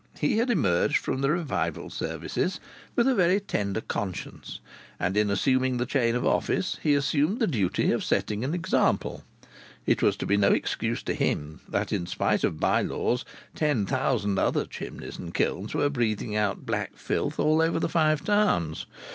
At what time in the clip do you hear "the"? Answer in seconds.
1.21-1.29, 5.77-5.85, 7.37-7.45, 17.79-17.87